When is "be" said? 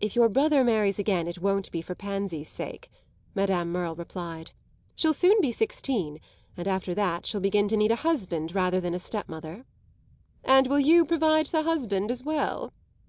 1.70-1.80, 5.40-5.52